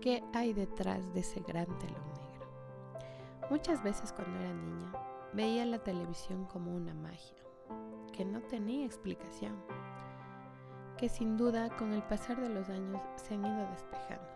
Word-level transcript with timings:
qué 0.00 0.24
hay 0.32 0.52
detrás 0.52 1.12
de 1.12 1.20
ese 1.20 1.40
gran 1.40 1.66
telón 1.78 2.02
negro. 2.14 2.46
Muchas 3.50 3.82
veces 3.82 4.12
cuando 4.12 4.38
era 4.38 4.52
niña 4.52 4.92
veía 5.32 5.64
la 5.66 5.78
televisión 5.78 6.46
como 6.46 6.74
una 6.74 6.94
magia, 6.94 7.36
que 8.12 8.24
no 8.24 8.40
tenía 8.42 8.86
explicación, 8.86 9.56
que 10.96 11.08
sin 11.08 11.36
duda 11.36 11.74
con 11.76 11.92
el 11.92 12.02
pasar 12.02 12.40
de 12.40 12.48
los 12.48 12.68
años 12.68 13.00
se 13.16 13.34
han 13.34 13.44
ido 13.44 13.70
despejando. 13.70 14.28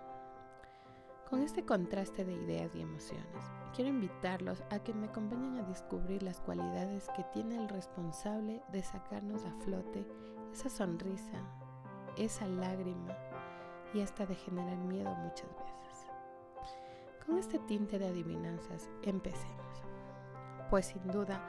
Con 1.29 1.43
este 1.43 1.65
contraste 1.65 2.25
de 2.25 2.35
ideas 2.35 2.75
y 2.75 2.83
emociones, 2.83 3.45
quiero 3.75 3.91
invitarlos 3.91 4.63
a 4.71 4.79
que 4.79 4.95
me 4.95 5.07
acompañen 5.07 5.57
a 5.59 5.63
descubrir 5.63 6.23
las 6.23 6.41
cualidades 6.41 7.09
que 7.17 7.25
tiene 7.33 7.57
el 7.57 7.69
responsable 7.69 8.63
de 8.71 8.83
sacarnos 8.83 9.45
a 9.45 9.53
flote 9.65 10.07
esa 10.53 10.69
sonrisa, 10.69 11.43
esa 12.17 12.47
lágrima 12.47 13.17
y 13.95 14.03
hasta 14.03 14.27
de 14.27 14.35
generar 14.35 14.77
miedo 14.77 15.15
muchas 15.15 15.49
veces. 15.51 16.07
Con 17.25 17.39
este 17.39 17.59
tinte 17.61 17.99
de 17.99 18.09
adivinanzas, 18.09 18.91
empecemos. 19.03 19.83
Pues 20.69 20.87
sin 20.87 21.07
duda, 21.07 21.41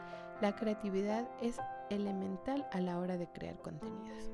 la 0.41 0.55
creatividad 0.55 1.27
es 1.41 1.57
elemental 1.89 2.67
a 2.71 2.79
la 2.79 2.99
hora 2.99 3.17
de 3.17 3.27
crear 3.27 3.57
contenidos. 3.57 4.31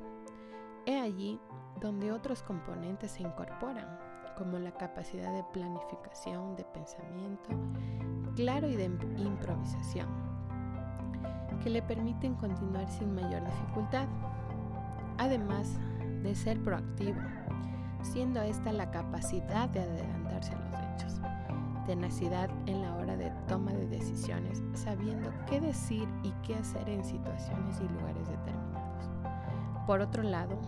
He 0.86 1.00
allí 1.00 1.40
donde 1.80 2.12
otros 2.12 2.44
componentes 2.44 3.12
se 3.12 3.24
incorporan, 3.24 3.98
como 4.38 4.60
la 4.60 4.72
capacidad 4.72 5.34
de 5.34 5.44
planificación, 5.54 6.56
de 6.56 6.66
pensamiento, 6.66 7.50
claro 8.36 8.68
y 8.68 8.76
de 8.76 8.86
improvisación, 8.86 10.08
que 11.64 11.70
le 11.70 11.82
permiten 11.82 12.36
continuar 12.36 12.90
sin 12.90 13.14
mayor 13.14 13.44
dificultad. 13.46 14.08
Además 15.18 15.78
de 16.24 16.34
ser 16.34 16.60
proactivo, 16.64 17.20
siendo 18.04 18.42
esta 18.42 18.72
la 18.72 18.92
capacidad 18.92 19.70
de 19.70 19.82
adelantarse 19.82 20.54
a 20.54 20.60
los 20.60 20.74
hechos, 21.04 21.22
tenacidad 21.86 22.50
en 22.68 22.82
la 22.82 22.96
hora 22.96 23.18
de 23.18 23.32
toma 23.48 23.72
de 23.74 23.88
decisiones, 23.88 24.64
sabiendo 24.74 25.32
qué 25.48 25.60
decir 25.60 26.08
y 26.24 26.32
qué 26.46 26.56
hacer 26.56 26.88
en 26.90 27.04
situaciones 27.04 27.80
y 27.80 27.88
lugares 27.88 28.28
determinados. 28.28 29.10
Por 29.86 30.02
otro 30.02 30.24
lado, 30.24 30.60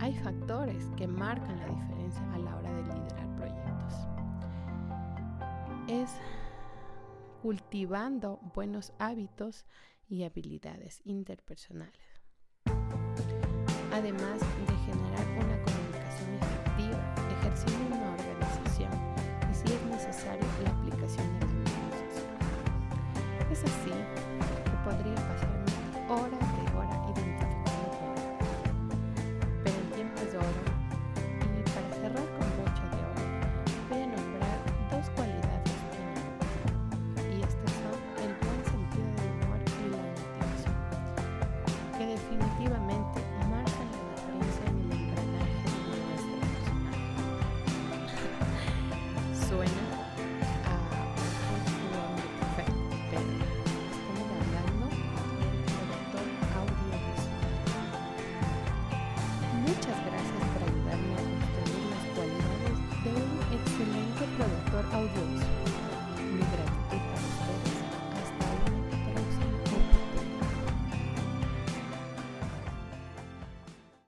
hay 0.00 0.14
factores 0.14 0.90
que 0.96 1.06
marcan 1.06 1.58
la 1.58 1.68
diferencia 1.68 2.22
a 2.32 2.38
la 2.38 2.56
hora 2.56 2.72
de 2.72 2.82
liderar 2.82 3.36
proyectos. 3.36 3.94
Es 5.88 6.16
cultivando 7.42 8.40
buenos 8.54 8.92
hábitos 8.98 9.66
y 10.08 10.24
habilidades 10.24 11.02
interpersonales, 11.04 12.22
además 13.92 14.40
de 14.40 14.76
generar 14.86 15.26
un 15.44 15.47
Hora 26.10 26.24
de 26.24 26.64
hora 26.74 26.96
identificando 27.04 27.64
problemas. 27.64 28.20
Pero 29.62 29.76
el 29.76 29.88
tiempo 29.92 30.16
es 30.22 30.34
oro 30.34 30.64
y 31.44 31.62
para 31.68 31.88
cerrar 32.00 32.26
con 32.32 32.48
broche 32.56 32.84
de 32.88 33.00
oro 33.04 33.24
voy 33.90 34.00
a 34.00 34.06
nombrar 34.06 34.58
dos 34.90 35.06
cualidades 35.10 35.76
que 35.92 37.36
y 37.36 37.42
estas 37.42 37.72
son 37.84 37.98
el 38.24 38.32
buen 38.40 38.60
sentido 38.64 39.10
del 39.20 39.32
humor 39.36 39.60
y 39.68 39.84
la 39.92 40.00
motivación, 40.00 40.76
que 41.98 42.04
definitivamente 42.06 43.27